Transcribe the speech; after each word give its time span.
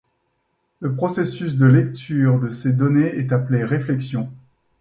Le 0.79 0.95
processus 0.95 1.57
de 1.57 1.67
lecture 1.67 2.39
de 2.39 2.49
ces 2.49 2.73
données 2.73 3.17
est 3.19 3.31
appelé 3.31 3.63
réflexion. 3.63 4.31